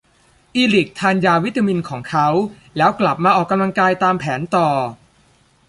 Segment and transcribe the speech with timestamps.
[0.55, 2.27] อีริคทานยาวิตามินของเขา
[2.77, 4.67] แล้วกลับมาออกกำลังกายตามแผนต่อ